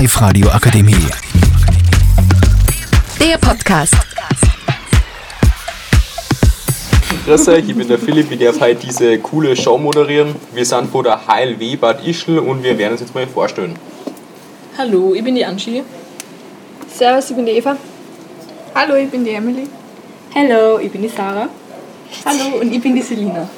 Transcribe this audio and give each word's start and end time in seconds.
Live 0.00 0.18
Radio 0.22 0.48
Akademie. 0.48 0.96
Der 3.20 3.36
Podcast. 3.36 3.94
Grüß 7.26 7.48
euch, 7.48 7.68
ich 7.68 7.76
bin 7.76 7.86
der 7.86 7.98
Philipp, 7.98 8.32
ich 8.32 8.38
darf 8.38 8.58
heute 8.60 8.86
diese 8.86 9.18
coole 9.18 9.54
Show 9.54 9.76
moderieren. 9.76 10.36
Wir 10.54 10.64
sind 10.64 10.90
von 10.90 11.04
der 11.04 11.20
HLW 11.26 11.76
Bad 11.76 12.02
Ischl 12.06 12.38
und 12.38 12.62
wir 12.62 12.78
werden 12.78 12.92
uns 12.92 13.02
jetzt 13.02 13.14
mal 13.14 13.26
vorstellen. 13.26 13.78
Hallo, 14.78 15.12
ich 15.14 15.22
bin 15.22 15.34
die 15.34 15.44
Anschi. 15.44 15.82
Servus, 16.90 17.28
ich 17.28 17.36
bin 17.36 17.44
die 17.44 17.52
Eva. 17.52 17.76
Hallo, 18.74 18.94
ich 18.94 19.10
bin 19.10 19.22
die 19.22 19.32
Emily. 19.32 19.68
Hallo, 20.34 20.78
ich 20.78 20.90
bin 20.90 21.02
die 21.02 21.08
Sarah. 21.08 21.50
Hallo 22.24 22.58
und 22.58 22.72
ich 22.72 22.80
bin 22.80 22.94
die 22.94 23.02
Selina. 23.02 23.50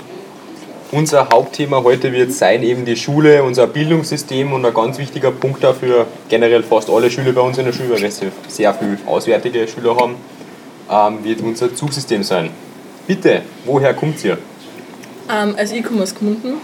Unser 0.93 1.31
Hauptthema 1.31 1.83
heute 1.85 2.13
wird 2.13 2.35
sein 2.35 2.63
eben 2.63 2.85
die 2.85 2.97
Schule, 2.97 3.43
unser 3.43 3.67
Bildungssystem 3.67 4.53
und 4.53 4.63
ein 4.67 4.75
ganz 4.75 4.99
wichtiger 4.99 5.31
Punkt 5.31 5.65
dafür, 5.65 6.07
generell 6.29 6.63
fast 6.63 6.91
alle 6.91 7.11
Schüler 7.11 7.33
bei 7.33 7.41
uns 7.41 7.57
in 7.57 7.65
der 7.65 7.73
Schule, 7.73 7.93
weil 7.93 8.03
wir 8.03 8.11
sehr 8.11 8.75
viele 8.75 8.99
auswärtige 9.07 9.67
Schüler 9.67 9.97
haben, 9.97 10.17
ähm, 10.91 11.25
wird 11.25 11.41
unser 11.41 11.75
Zugsystem 11.75 12.23
sein. 12.23 12.51
Bitte, 13.07 13.41
woher 13.65 13.95
kommt 13.95 14.23
ihr? 14.23 14.37
Ähm, 15.31 15.55
also 15.57 15.75
ich 15.75 15.83
komme 15.83 16.03
aus 16.03 16.15
Gmunden. 16.15 16.57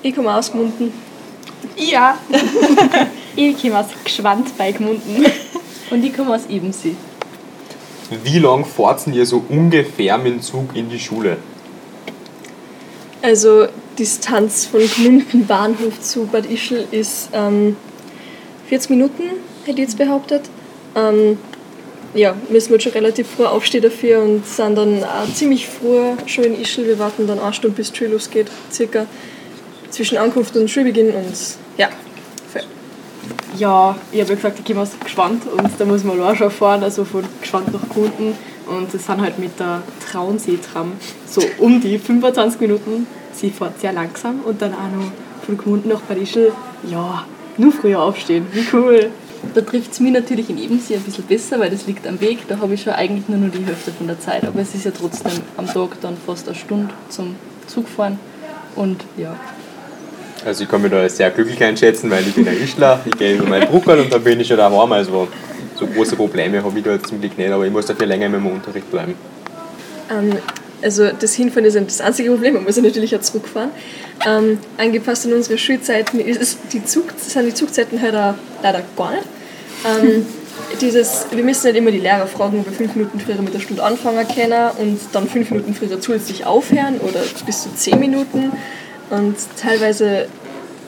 Ich 0.00 0.16
komme 0.16 0.34
aus 0.34 0.50
Gmunden. 0.50 0.94
Ja. 1.76 2.16
ich 3.36 3.60
komme 3.60 3.80
aus 3.80 3.88
Gschwand 4.02 4.56
bei 4.56 4.72
Gmunden. 4.72 5.26
Und 5.90 6.02
ich 6.02 6.16
komme 6.16 6.34
aus 6.34 6.46
Ebensee. 6.48 6.96
Wie 8.24 8.38
lange 8.38 8.64
fahrt 8.64 9.06
ihr 9.08 9.26
so 9.26 9.44
ungefähr 9.46 10.16
mit 10.16 10.32
dem 10.32 10.40
Zug 10.40 10.74
in 10.74 10.88
die 10.88 10.98
Schule? 10.98 11.36
Also 13.26 13.66
Distanz 13.98 14.66
von 14.66 14.82
Gmunden 14.82 15.48
Bahnhof 15.48 16.00
zu 16.00 16.26
Bad 16.26 16.46
Ischl 16.46 16.86
ist 16.92 17.30
ähm, 17.32 17.76
40 18.68 18.90
Minuten, 18.90 19.22
hätte 19.64 19.80
ich 19.80 19.88
jetzt 19.88 19.98
behauptet. 19.98 20.42
Ähm, 20.94 21.36
ja, 22.14 22.36
müssen 22.50 22.70
wir 22.70 22.78
schon 22.78 22.92
relativ 22.92 23.26
früh 23.26 23.44
aufstehen 23.44 23.82
dafür 23.82 24.22
und 24.22 24.46
sind 24.46 24.76
dann 24.78 25.02
auch 25.02 25.34
ziemlich 25.34 25.66
früh 25.66 26.12
schon 26.26 26.44
in 26.44 26.60
Ischl. 26.60 26.86
Wir 26.86 27.00
warten 27.00 27.26
dann 27.26 27.40
eine 27.40 27.52
Stunde, 27.52 27.76
bis 27.76 27.88
Schule 27.92 28.10
losgeht, 28.10 28.46
circa 28.70 29.06
zwischen 29.90 30.18
Ankunft 30.18 30.56
und 30.56 30.70
Schulbeginn 30.70 31.10
und 31.10 31.34
ja. 31.78 31.88
Ja, 33.58 33.96
ich 34.12 34.20
habe 34.20 34.28
ja 34.30 34.36
gesagt, 34.36 34.60
ich 34.60 34.64
komme 34.64 34.82
aus 34.82 34.90
Gschwand 35.04 35.42
und 35.48 35.68
da 35.76 35.84
muss 35.84 36.04
man 36.04 36.20
auch 36.20 36.36
schon 36.36 36.52
fahren, 36.52 36.84
also 36.84 37.04
von 37.04 37.24
Gschwand 37.42 37.72
nach 37.72 37.88
Gmunden 37.88 38.34
und 38.66 38.92
das 38.92 39.06
sind 39.06 39.20
halt 39.20 39.38
mit 39.38 39.58
der 39.58 39.82
Traunsee-Tram 40.10 40.92
so 41.26 41.42
um 41.58 41.80
die 41.80 41.98
25 41.98 42.60
Minuten. 42.60 43.06
Sie 43.32 43.50
fährt 43.50 43.80
sehr 43.80 43.92
langsam 43.92 44.40
und 44.44 44.62
dann 44.62 44.72
auch 44.72 44.90
noch 44.94 45.12
von 45.44 45.56
Gmunden 45.56 45.90
nach 45.90 46.00
Bad 46.00 46.18
Ischl, 46.18 46.52
ja, 46.90 47.24
nur 47.56 47.72
früher 47.72 48.00
aufstehen, 48.00 48.46
wie 48.52 48.64
cool. 48.72 49.10
Da 49.54 49.60
trifft 49.60 49.92
es 49.92 50.00
mich 50.00 50.12
natürlich 50.12 50.50
in 50.50 50.58
Ebensee 50.58 50.96
ein 50.96 51.02
bisschen 51.02 51.24
besser, 51.24 51.60
weil 51.60 51.70
das 51.70 51.86
liegt 51.86 52.06
am 52.06 52.20
Weg. 52.20 52.48
Da 52.48 52.58
habe 52.58 52.74
ich 52.74 52.82
schon 52.82 52.94
eigentlich 52.94 53.28
nur 53.28 53.38
noch 53.38 53.52
die 53.52 53.64
Hälfte 53.64 53.92
von 53.92 54.06
der 54.06 54.18
Zeit. 54.18 54.44
Aber 54.44 54.60
es 54.60 54.74
ist 54.74 54.84
ja 54.84 54.90
trotzdem 54.90 55.32
am 55.56 55.66
Tag 55.66 56.00
dann 56.00 56.16
fast 56.16 56.48
eine 56.48 56.56
Stunde 56.56 56.92
zum 57.08 57.36
Zugfahren. 57.66 58.18
Und 58.74 59.04
ja. 59.16 59.36
Also 60.46 60.62
ich 60.62 60.70
kann 60.70 60.80
mich 60.80 60.92
da 60.92 61.08
sehr 61.08 61.28
glücklich 61.32 61.60
einschätzen, 61.62 62.08
weil 62.08 62.24
ich 62.24 62.32
bin 62.32 62.46
ein 62.46 62.56
Ischler, 62.62 63.00
ich 63.04 63.18
gehe 63.18 63.34
über 63.34 63.48
meinen 63.48 63.68
Drucker 63.68 63.98
und 63.98 64.12
dann 64.12 64.22
bin 64.22 64.38
ich 64.38 64.46
schon 64.46 64.56
daheim. 64.56 64.92
Also 64.92 65.26
so 65.74 65.86
große 65.88 66.14
Probleme 66.14 66.62
habe 66.62 66.78
ich 66.78 66.84
da 66.84 67.02
zum 67.02 67.20
Glück 67.20 67.36
nicht, 67.36 67.50
aber 67.50 67.66
ich 67.66 67.72
muss 67.72 67.86
dafür 67.86 68.06
länger 68.06 68.26
in 68.26 68.32
meinem 68.32 68.46
Unterricht 68.46 68.88
bleiben. 68.88 69.16
Ähm, 70.08 70.36
also 70.80 71.10
das 71.10 71.34
Hinfahren 71.34 71.64
ist 71.64 71.76
das 71.76 72.00
einzige 72.00 72.30
Problem, 72.30 72.54
man 72.54 72.62
muss 72.62 72.76
ja 72.76 72.82
natürlich 72.82 73.16
auch 73.16 73.20
zurückfahren. 73.20 73.70
Ähm, 74.24 74.58
angepasst 74.78 75.26
an 75.26 75.32
unsere 75.32 75.58
Schulzeiten 75.58 76.20
ist 76.20 76.58
die 76.72 76.84
Zug, 76.84 77.06
sind 77.16 77.46
die 77.46 77.54
Zugzeiten 77.54 78.00
halt 78.00 78.14
auch 78.14 78.34
leider 78.62 78.82
gar 78.96 79.10
nicht. 79.10 79.24
Ähm, 79.84 80.26
dieses, 80.80 81.26
wir 81.32 81.42
müssen 81.42 81.64
halt 81.64 81.76
immer 81.76 81.90
die 81.90 81.98
Lehrer 81.98 82.28
fragen, 82.28 82.60
ob 82.60 82.66
wir 82.66 82.72
fünf 82.72 82.94
Minuten 82.94 83.18
früher 83.18 83.42
mit 83.42 83.52
der 83.52 83.58
Stunde 83.58 83.82
anfangen 83.82 84.24
können 84.28 84.70
und 84.78 85.00
dann 85.10 85.28
fünf 85.28 85.50
Minuten 85.50 85.74
früher 85.74 86.00
zusätzlich 86.00 86.46
aufhören 86.46 86.98
oder 87.00 87.20
bis 87.44 87.64
zu 87.64 87.74
zehn 87.74 87.98
Minuten. 87.98 88.52
Und 89.10 89.36
teilweise, 89.60 90.28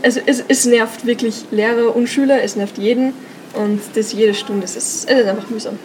also 0.02 0.20
es, 0.26 0.42
es 0.48 0.66
nervt 0.66 1.06
wirklich 1.06 1.44
Lehrer 1.50 1.94
und 1.94 2.08
Schüler, 2.08 2.42
es 2.42 2.56
nervt 2.56 2.78
jeden 2.78 3.12
und 3.54 3.80
das 3.94 4.12
jede 4.12 4.34
Stunde, 4.34 4.64
es 4.64 4.76
ist, 4.76 5.08
es 5.08 5.20
ist 5.20 5.26
einfach 5.26 5.50
mühsam. 5.50 5.78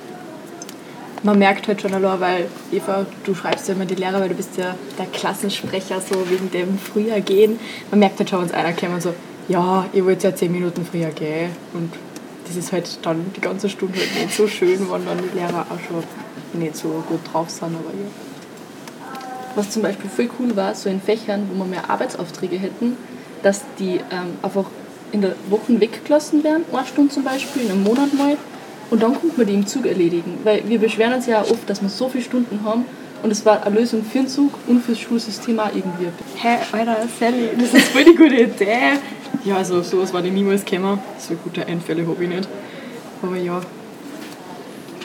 Man 1.21 1.39
merkt 1.39 1.67
halt 1.67 1.81
schon 1.81 1.93
allein, 1.93 2.19
weil 2.19 2.45
Eva, 2.71 3.05
du 3.23 3.33
schreibst 3.33 3.69
ja 3.69 3.75
immer 3.75 3.85
die 3.85 3.95
Lehrer, 3.95 4.19
weil 4.19 4.29
du 4.29 4.35
bist 4.35 4.57
ja 4.57 4.75
der 4.97 5.05
Klassensprecher, 5.05 6.01
so 6.01 6.29
wegen 6.29 6.51
dem 6.51 6.77
früher 6.77 7.21
gehen. 7.21 7.59
Man 7.91 7.99
merkt 8.01 8.19
halt 8.19 8.29
schon, 8.29 8.41
wenn 8.41 8.53
einer 8.53 8.93
und 8.93 9.01
so, 9.01 9.13
ja, 9.47 9.85
ich 9.93 10.03
wollte 10.03 10.27
ja 10.27 10.35
zehn 10.35 10.51
Minuten 10.51 10.85
früher 10.85 11.11
gehen 11.11 11.51
und 11.73 11.93
das 12.45 12.57
ist 12.57 12.73
halt 12.73 12.99
dann 13.03 13.25
die 13.35 13.41
ganze 13.41 13.69
Stunde 13.69 13.97
halt 13.99 14.25
nicht 14.25 14.35
so 14.35 14.47
schön, 14.47 14.79
wenn 14.91 15.05
dann 15.05 15.17
die 15.17 15.37
Lehrer 15.37 15.65
auch 15.69 15.79
schon 15.87 16.03
nicht 16.59 16.75
so 16.75 17.03
gut 17.07 17.21
drauf 17.31 17.49
sind, 17.49 17.75
aber 17.75 17.91
ja. 17.91 18.32
Was 19.55 19.69
zum 19.69 19.81
Beispiel 19.81 20.09
voll 20.09 20.29
cool 20.39 20.55
war, 20.55 20.73
so 20.75 20.89
in 20.89 21.01
Fächern, 21.01 21.47
wo 21.51 21.59
wir 21.59 21.65
mehr 21.65 21.89
Arbeitsaufträge 21.89 22.57
hätten, 22.57 22.97
dass 23.43 23.61
die 23.79 23.99
ähm, 24.11 24.37
einfach 24.41 24.65
in 25.11 25.21
der 25.21 25.35
Woche 25.49 25.79
weggelassen 25.79 26.43
werden, 26.43 26.63
eine 26.73 26.85
Stunde 26.87 27.13
zum 27.13 27.23
Beispiel, 27.23 27.63
in 27.63 27.71
einem 27.71 27.83
Monat 27.83 28.13
mal, 28.13 28.37
und 28.89 29.01
dann 29.01 29.13
kommt 29.13 29.37
man 29.37 29.47
die 29.47 29.53
im 29.53 29.65
Zug 29.65 29.85
erledigen. 29.85 30.39
Weil 30.43 30.67
wir 30.67 30.79
beschweren 30.79 31.13
uns 31.13 31.25
ja 31.25 31.41
oft, 31.41 31.69
dass 31.69 31.81
wir 31.81 31.89
so 31.89 32.09
viele 32.09 32.23
Stunden 32.23 32.61
haben 32.63 32.85
und 33.23 33.31
es 33.31 33.45
war 33.45 33.65
eine 33.65 33.79
Lösung 33.79 34.03
für 34.03 34.19
den 34.19 34.27
Zug 34.27 34.51
und 34.67 34.83
fürs 34.83 34.99
Schulsystem 34.99 35.59
auch 35.59 35.67
irgendwie. 35.67 36.05
Hä, 36.35 36.57
hey, 36.71 36.79
Alter, 36.79 37.07
Sally, 37.19 37.49
das 37.57 37.73
ist 37.73 37.87
voll 37.89 38.01
eine 38.01 38.13
gute 38.13 38.35
Idee. 38.35 38.99
Ja, 39.45 39.57
also 39.57 39.81
sowas 39.81 40.13
war 40.13 40.23
ich 40.23 40.31
niemals 40.31 40.65
gekommen. 40.65 40.99
So 41.17 41.35
gute 41.35 41.65
Einfälle 41.65 42.05
habe 42.05 42.23
ich 42.23 42.29
nicht. 42.29 42.49
Aber 43.21 43.35
ja. 43.37 43.61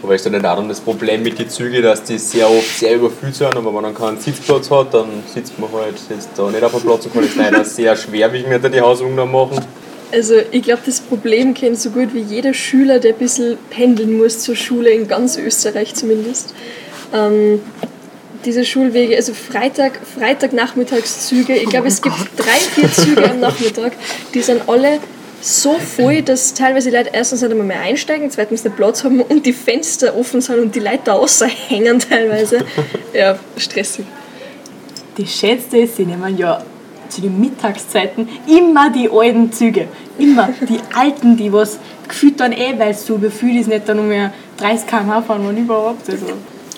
Aber 0.02 0.14
ist 0.14 0.24
ja 0.24 0.30
nicht 0.30 0.44
darum 0.44 0.68
das 0.68 0.80
Problem 0.80 1.22
mit 1.22 1.38
den 1.38 1.48
Zügen, 1.48 1.82
dass 1.82 2.02
die 2.04 2.18
sehr 2.18 2.48
oft 2.48 2.78
sehr 2.78 2.94
überfüllt 2.94 3.34
sind, 3.34 3.56
aber 3.56 3.74
wenn 3.74 3.82
man 3.82 3.94
keinen 3.94 4.20
Sitzplatz 4.20 4.70
hat, 4.70 4.94
dann 4.94 5.08
sitzt 5.32 5.58
man 5.58 5.70
halt 5.72 5.96
jetzt 6.08 6.30
da 6.36 6.50
nicht 6.50 6.62
auf 6.62 6.72
dem 6.72 6.82
Platz 6.82 7.06
und 7.06 7.14
kann 7.14 7.24
es 7.24 7.34
leider 7.34 7.64
sehr 7.64 7.96
schwer, 7.96 8.32
wie 8.32 8.38
ich 8.38 8.46
mir 8.46 8.58
da 8.58 8.68
die 8.68 8.80
Hausübung 8.80 9.16
dann 9.16 9.30
machen. 9.32 9.60
Also 10.12 10.36
ich 10.52 10.62
glaube, 10.62 10.82
das 10.86 11.00
Problem 11.00 11.52
kennt 11.52 11.78
so 11.78 11.90
gut 11.90 12.14
wie 12.14 12.20
jeder 12.20 12.54
Schüler, 12.54 12.98
der 12.98 13.12
ein 13.12 13.18
bisschen 13.18 13.58
pendeln 13.70 14.16
muss 14.16 14.38
zur 14.40 14.56
Schule, 14.56 14.90
in 14.90 15.06
ganz 15.06 15.36
Österreich 15.36 15.94
zumindest. 15.94 16.54
Ähm, 17.12 17.60
diese 18.44 18.64
Schulwege, 18.64 19.16
also 19.16 19.34
Freitag, 19.34 19.98
Freitagnachmittagszüge, 20.18 21.54
ich 21.54 21.68
glaube, 21.68 21.86
oh 21.86 21.88
es 21.88 22.00
gibt 22.00 22.16
Gott. 22.16 22.28
drei, 22.36 22.58
vier 22.58 22.90
Züge 22.92 23.30
am 23.30 23.40
Nachmittag, 23.40 23.92
die 24.32 24.42
sind 24.42 24.68
alle 24.68 25.00
so 25.40 25.78
voll, 25.78 26.22
dass 26.22 26.54
teilweise 26.54 26.90
die 26.90 26.96
Leute 26.96 27.10
erstens 27.12 27.42
nicht 27.42 27.50
einmal 27.50 27.66
mehr 27.66 27.80
einsteigen, 27.80 28.30
zweitens 28.30 28.64
nicht 28.64 28.76
Platz 28.76 29.04
haben 29.04 29.20
und 29.20 29.46
die 29.46 29.52
Fenster 29.52 30.16
offen 30.16 30.40
sind 30.40 30.58
und 30.58 30.74
die 30.74 30.80
Leute 30.80 31.00
da 31.04 31.20
hängen 31.68 31.98
teilweise. 32.00 32.64
Ja, 33.12 33.38
stressig. 33.56 34.04
Die 35.16 35.26
schönste 35.26 35.78
ist, 35.78 35.96
sie 35.96 36.06
nehmen 36.06 36.36
ja 36.36 36.62
zu 37.08 37.20
den 37.20 37.40
Mittagszeiten 37.40 38.28
immer 38.46 38.90
die 38.90 39.10
alten 39.10 39.52
Züge. 39.52 39.88
Immer 40.18 40.50
die 40.68 40.80
alten, 40.94 41.36
die 41.36 41.52
was 41.52 41.78
gefühlt 42.06 42.40
dann 42.40 42.52
eh, 42.52 42.74
weil 42.78 42.90
es 42.90 43.06
so 43.06 43.14
überfühlt 43.14 43.60
ist, 43.60 43.68
nicht 43.68 43.88
dann 43.88 43.96
nur 43.96 44.06
mehr 44.06 44.32
30 44.58 44.86
km/h 44.86 45.22
fahren, 45.22 45.46
wenn 45.48 45.56
überhaupt. 45.56 46.08
Also. 46.08 46.26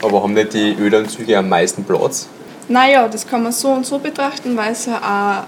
Aber 0.02 0.22
haben 0.22 0.34
nicht 0.34 0.54
die 0.54 0.76
ödern 0.78 1.08
Züge 1.08 1.36
am 1.38 1.48
meisten 1.48 1.84
Platz? 1.84 2.28
Naja, 2.68 3.08
das 3.08 3.26
kann 3.26 3.42
man 3.42 3.52
so 3.52 3.68
und 3.70 3.84
so 3.84 3.98
betrachten, 3.98 4.56
weil 4.56 4.72
es 4.72 4.86
ja 4.86 4.96
ein 4.96 5.44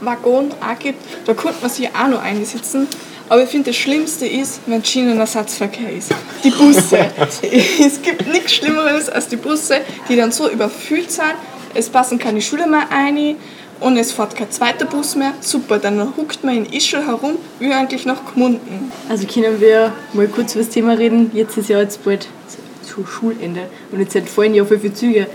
Fahrradwaggon 0.00 0.52
auch 0.52 0.78
gibt. 0.78 0.98
Da 1.26 1.34
könnte 1.34 1.58
man 1.60 1.70
sich 1.70 1.88
auch 1.88 2.08
noch 2.08 2.22
einsitzen. 2.22 2.86
Aber 3.28 3.42
ich 3.42 3.48
finde, 3.48 3.70
das 3.70 3.76
Schlimmste 3.76 4.26
ist, 4.26 4.60
wenn 4.66 4.84
Schienenersatzverkehr 4.84 5.92
ist. 5.92 6.12
Die 6.44 6.50
Busse. 6.50 7.10
es 7.80 8.00
gibt 8.02 8.26
nichts 8.28 8.54
Schlimmeres 8.54 9.08
als 9.08 9.28
die 9.28 9.36
Busse, 9.36 9.80
die 10.08 10.16
dann 10.16 10.30
so 10.30 10.48
überfüllt 10.48 11.10
sind. 11.10 11.34
Es 11.74 11.88
passen 11.88 12.18
keine 12.18 12.40
Schüler 12.40 12.68
mehr 12.68 12.86
ein 12.90 13.36
und 13.80 13.96
es 13.96 14.12
fährt 14.12 14.36
kein 14.36 14.50
zweiter 14.50 14.86
Bus 14.86 15.16
mehr. 15.16 15.32
Super, 15.40 15.78
dann 15.78 16.16
huckt 16.16 16.44
man 16.44 16.56
in 16.56 16.72
Ischl 16.72 17.04
herum, 17.04 17.32
wie 17.58 17.72
eigentlich 17.72 18.06
nach 18.06 18.24
Gmunden. 18.32 18.92
Also 19.08 19.26
können 19.26 19.60
wir 19.60 19.92
mal 20.12 20.28
kurz 20.28 20.54
über 20.54 20.64
das 20.64 20.72
Thema 20.72 20.92
reden. 20.92 21.32
Jetzt 21.34 21.58
ist 21.58 21.68
ja 21.68 21.80
jetzt 21.80 22.04
bald 22.04 22.28
zu 22.82 23.04
Schulende 23.04 23.68
und 23.90 24.00
jetzt 24.00 24.14
halt 24.14 24.28
fallen 24.28 24.54
ja 24.54 24.64
viele 24.64 24.94
Züge. 24.94 25.26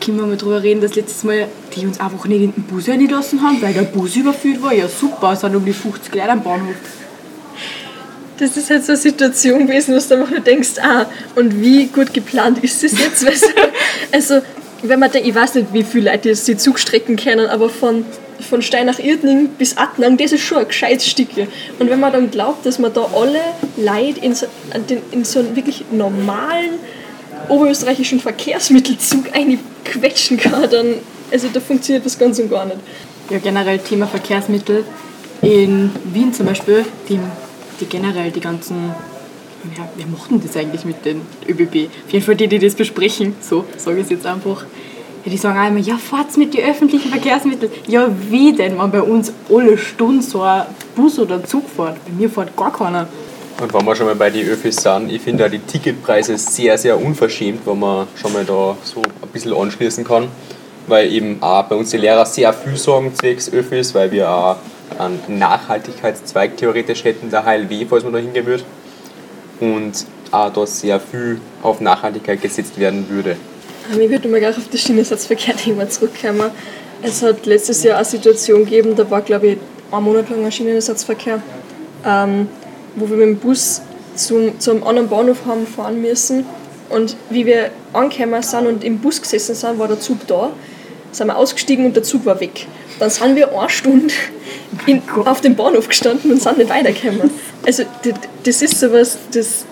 Können 0.00 0.18
wir 0.18 0.26
mal 0.26 0.36
drüber 0.36 0.62
reden, 0.62 0.80
dass 0.80 0.94
letztes 0.94 1.24
Mal 1.24 1.48
die 1.76 1.86
uns 1.86 2.00
einfach 2.00 2.24
nicht 2.26 2.42
in 2.42 2.52
den 2.52 2.62
Bus 2.64 2.88
reingelassen 2.88 3.42
haben, 3.42 3.60
weil 3.60 3.74
der 3.74 3.82
Bus 3.82 4.16
überfüllt 4.16 4.62
war. 4.62 4.72
Ja 4.72 4.88
super, 4.88 5.32
es 5.32 5.40
sind 5.40 5.54
um 5.54 5.64
die 5.64 5.72
50 5.72 6.14
Leute 6.14 6.30
am 6.30 6.42
Bahnhof. 6.42 6.74
Das 8.38 8.56
ist 8.56 8.68
halt 8.68 8.84
so 8.84 8.92
eine 8.92 9.00
Situation 9.00 9.66
gewesen, 9.66 9.94
wo 9.94 9.98
du 9.98 10.14
einfach 10.14 10.30
nur 10.30 10.40
denkst, 10.40 10.78
ah, 10.82 11.06
und 11.36 11.60
wie 11.60 11.86
gut 11.86 12.12
geplant 12.12 12.62
ist 12.62 12.82
das 12.82 12.92
jetzt? 12.92 13.26
also, 14.12 14.40
wenn 14.82 15.00
man 15.00 15.10
denkt, 15.10 15.26
ich 15.26 15.34
weiß 15.34 15.54
nicht, 15.54 15.72
wie 15.72 15.82
viele 15.82 16.10
Leute 16.10 16.28
jetzt 16.28 16.46
die 16.46 16.56
Zugstrecken 16.56 17.16
kennen, 17.16 17.46
aber 17.46 17.70
von, 17.70 18.04
von 18.48 18.60
Stein 18.60 18.86
nach 18.86 18.98
Irtning 18.98 19.48
bis 19.56 19.78
Attnang, 19.78 20.18
das 20.18 20.32
ist 20.32 20.42
schon 20.42 20.58
ein 20.58 20.68
gescheites 20.68 21.08
Stückchen. 21.08 21.48
Und 21.78 21.88
wenn 21.88 21.98
man 21.98 22.12
dann 22.12 22.30
glaubt, 22.30 22.66
dass 22.66 22.78
man 22.78 22.92
da 22.92 23.08
alle 23.14 23.40
Leute 23.78 24.20
in 24.20 24.34
so, 24.34 24.46
in 25.12 25.24
so 25.24 25.38
einen 25.38 25.56
wirklich 25.56 25.84
normalen 25.90 26.74
oberösterreichischen 27.48 28.20
Verkehrsmittelzug 28.20 29.34
einquetschen 29.34 30.36
kann, 30.36 30.68
dann, 30.70 30.94
also 31.30 31.48
da 31.52 31.60
funktioniert 31.60 32.04
das 32.04 32.18
ganz 32.18 32.38
und 32.38 32.50
gar 32.50 32.64
nicht. 32.64 32.78
Ja, 33.30 33.38
generell 33.38 33.78
Thema 33.78 34.06
Verkehrsmittel. 34.06 34.84
in 35.42 35.90
Wien 36.12 36.32
zum 36.32 36.46
Beispiel, 36.46 36.84
die, 37.08 37.18
die 37.80 37.86
generell 37.86 38.30
die 38.30 38.40
ganzen, 38.40 38.94
ja, 39.76 39.88
wer 39.96 40.06
macht 40.06 40.30
denn 40.30 40.40
das 40.40 40.56
eigentlich 40.56 40.84
mit 40.84 41.04
den 41.04 41.22
ÖBB? 41.48 41.88
Auf 42.06 42.12
jeden 42.12 42.24
Fall 42.24 42.36
die, 42.36 42.48
die 42.48 42.58
das 42.58 42.74
besprechen, 42.74 43.34
so 43.40 43.64
sage 43.76 43.98
ich 43.98 44.04
es 44.04 44.10
jetzt 44.10 44.26
einfach. 44.26 44.64
Ja, 45.24 45.30
die 45.32 45.36
sagen 45.36 45.58
auch 45.58 45.68
immer, 45.68 45.80
ja, 45.80 45.96
fahrt's 45.98 46.36
mit 46.36 46.54
den 46.54 46.64
öffentlichen 46.64 47.10
Verkehrsmitteln. 47.10 47.72
Ja, 47.88 48.08
wie 48.30 48.52
denn, 48.52 48.78
wenn 48.78 48.90
bei 48.92 49.02
uns 49.02 49.32
alle 49.50 49.76
Stunden 49.76 50.22
so 50.22 50.40
ein 50.42 50.62
Bus 50.94 51.18
oder 51.18 51.34
ein 51.36 51.44
Zug 51.44 51.64
fährt? 51.68 51.96
Bei 52.04 52.12
mir 52.16 52.30
fährt 52.30 52.56
gar 52.56 52.72
keiner. 52.72 53.08
Und 53.60 53.72
wenn 53.72 53.84
wir 53.84 53.96
schon 53.96 54.06
mal 54.06 54.14
bei 54.14 54.30
den 54.30 54.46
Öffis 54.48 54.76
sind, 54.76 55.10
ich 55.10 55.22
finde 55.22 55.46
auch 55.46 55.50
die 55.50 55.58
Ticketpreise 55.58 56.36
sehr, 56.38 56.76
sehr 56.78 57.02
unverschämt, 57.02 57.66
wenn 57.66 57.78
man 57.78 58.06
schon 58.14 58.32
mal 58.34 58.44
da 58.44 58.76
so 58.84 59.02
ein 59.02 59.28
bisschen 59.32 59.52
anschließen 59.54 60.04
kann. 60.04 60.28
Weil 60.86 61.12
eben 61.12 61.42
auch 61.42 61.64
bei 61.64 61.74
uns 61.74 61.90
die 61.90 61.96
Lehrer 61.96 62.24
sehr 62.26 62.52
viel 62.52 62.76
sagen 62.76 63.12
zwecks 63.14 63.52
Öffis, 63.52 63.94
weil 63.94 64.12
wir 64.12 64.30
auch 64.30 64.56
einen 64.98 65.20
Nachhaltigkeitszweig 65.38 66.56
theoretisch 66.56 67.04
hätten, 67.04 67.30
der 67.30 67.44
HLW, 67.44 67.86
falls 67.88 68.04
man 68.04 68.12
da 68.12 68.18
hingehen. 68.18 68.62
Und 69.60 70.06
auch 70.30 70.52
da 70.52 70.66
sehr 70.66 71.00
viel 71.00 71.40
auf 71.62 71.80
Nachhaltigkeit 71.80 72.40
gesetzt 72.40 72.78
werden 72.78 73.08
würde. 73.08 73.36
Ähm, 73.92 74.00
Ich 74.00 74.10
würde 74.10 74.28
mal 74.28 74.40
gleich 74.40 74.56
auf 74.56 74.68
das 74.70 74.80
Schienenersatzverkehr-Thema 74.80 75.88
zurückkommen. 75.88 76.50
Es 77.02 77.22
hat 77.22 77.46
letztes 77.46 77.82
Jahr 77.82 77.96
eine 77.96 78.04
Situation 78.04 78.64
gegeben, 78.64 78.94
da 78.96 79.08
war, 79.10 79.20
glaube 79.20 79.46
ich, 79.48 79.58
ein 79.92 80.02
Monat 80.02 80.30
lang 80.30 80.44
ein 80.44 80.52
Schienenersatzverkehr, 80.52 81.42
ähm, 82.04 82.48
wo 82.96 83.08
wir 83.08 83.16
mit 83.16 83.26
dem 83.26 83.36
Bus 83.38 83.82
zum, 84.14 84.58
zum 84.58 84.82
anderen 84.82 85.08
Bahnhof 85.08 85.44
haben 85.46 85.66
fahren 85.66 86.00
müssen. 86.00 86.46
Und 86.88 87.16
wie 87.30 87.46
wir 87.46 87.70
angekommen 87.92 88.42
sind 88.42 88.66
und 88.66 88.84
im 88.84 88.98
Bus 88.98 89.20
gesessen 89.20 89.54
sind, 89.54 89.78
war 89.78 89.88
der 89.88 90.00
Zug 90.00 90.26
da. 90.26 90.50
Sind 91.16 91.28
wir 91.28 91.36
ausgestiegen 91.38 91.86
und 91.86 91.96
der 91.96 92.02
Zug 92.02 92.26
war 92.26 92.40
weg. 92.40 92.66
Dann 92.98 93.08
sind 93.08 93.36
wir 93.36 93.58
eine 93.58 93.70
Stunde 93.70 94.12
in, 94.84 95.00
auf 95.24 95.40
dem 95.40 95.56
Bahnhof 95.56 95.88
gestanden 95.88 96.30
und 96.30 96.42
sind 96.42 96.58
nicht 96.58 96.68
weitergekommen. 96.68 97.30
Also, 97.64 97.84
das 98.44 98.60
ist 98.60 98.78
sowas, 98.78 99.16
das, 99.32 99.64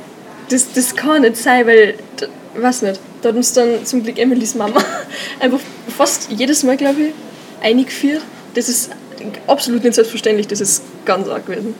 das, 0.49 0.73
das 0.73 0.96
kann 0.96 1.20
nicht 1.20 1.37
sein, 1.37 1.67
weil, 1.67 1.96
weiß 2.56 2.81
nicht, 2.81 2.99
da 3.20 3.29
hat 3.29 3.37
uns 3.37 3.52
dann 3.52 3.85
zum 3.85 4.02
Glück 4.02 4.19
Emilys 4.19 4.55
Mama 4.55 4.82
einfach 5.38 5.61
fast 5.94 6.31
jedes 6.31 6.62
Mal, 6.62 6.79
glaube 6.79 7.08
ich, 7.08 7.12
eingeführt. 7.62 8.23
Das 8.55 8.70
ist 8.70 8.93
absolut 9.46 9.85
nicht 9.85 9.96
selbstverständlich, 9.96 10.46
das 10.46 10.62
ist 10.62 10.82
ganz 11.05 11.29
arg 11.29 11.44
gewesen. 11.44 11.75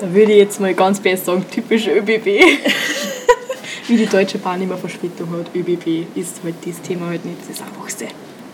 Da 0.00 0.10
würde 0.14 0.32
ich 0.32 0.38
jetzt 0.38 0.58
mal 0.58 0.72
ganz 0.72 1.00
best 1.00 1.26
sagen, 1.26 1.44
typisch 1.50 1.86
ÖBB. 1.86 2.26
Wie 3.88 3.98
die 3.98 4.06
Deutsche 4.06 4.38
Bahn 4.38 4.62
immer 4.62 4.78
Verspätung 4.78 5.28
hat, 5.32 5.54
ÖBB 5.54 6.06
ist 6.14 6.36
halt 6.42 6.54
das 6.64 6.80
Thema 6.80 7.08
halt 7.08 7.26
nicht 7.26 7.36
das 7.46 7.60
Einfachste. 7.60 8.06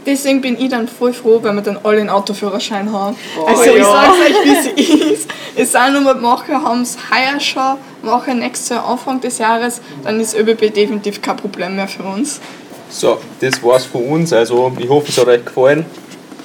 Deswegen 0.07 0.41
bin 0.41 0.59
ich 0.59 0.71
dann 0.71 0.89
voll 0.89 1.13
froh, 1.13 1.41
wenn 1.43 1.57
wir 1.57 1.63
dann 1.63 1.79
alle 1.83 2.01
einen 2.01 2.09
Autoführerschein 2.09 2.91
haben. 2.91 3.17
Oh, 3.39 3.45
also 3.45 3.65
ich 3.65 3.77
ja. 3.77 3.85
sag's 3.85 4.17
euch, 4.19 4.35
wie 4.45 5.11
es 5.11 5.13
ist. 5.13 5.31
Es 5.57 5.73
sind 5.73 6.03
nur 6.03 6.15
manche 6.15 6.53
haben 6.53 6.83
es 6.83 6.97
heuer 7.11 7.39
schon, 7.39 7.77
manche 8.03 8.35
nächstes 8.35 8.71
Jahr 8.71 8.89
Anfang 8.89 9.21
des 9.21 9.39
Jahres, 9.39 9.81
dann 10.03 10.19
ist 10.21 10.35
ÖBB 10.35 10.73
definitiv 10.73 11.21
kein 11.21 11.37
Problem 11.37 11.77
mehr 11.77 11.89
für 11.89 12.03
uns. 12.03 12.41
So, 12.89 13.19
das 13.41 13.63
war's 13.63 13.85
von 13.85 14.05
uns. 14.05 14.33
Also, 14.33 14.73
ich 14.79 14.89
hoffe, 14.89 15.09
es 15.09 15.19
hat 15.19 15.29
euch 15.29 15.45
gefallen. 15.45 15.85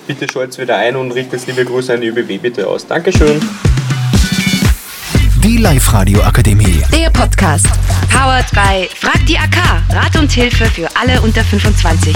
Bitte 0.05 0.27
schaltet 0.29 0.59
wieder 0.59 0.77
ein 0.77 0.95
und 0.95 1.11
richtet 1.11 1.47
liebe 1.47 1.65
Grüße 1.65 1.93
an 1.93 2.01
die 2.01 2.07
ÖBB 2.07 2.41
bitte 2.41 2.67
aus. 2.67 2.85
Dankeschön. 2.85 3.41
Die 5.43 5.57
Live-Radio 5.57 6.21
Akademie. 6.21 6.83
Der 6.91 7.09
Podcast. 7.09 7.67
Powered 8.11 8.49
by 8.51 8.87
Frag 8.95 9.25
die 9.27 9.37
AK. 9.37 9.57
Rat 9.89 10.15
und 10.19 10.31
Hilfe 10.31 10.65
für 10.65 10.87
alle 10.95 11.21
unter 11.21 11.43
25. 11.43 12.15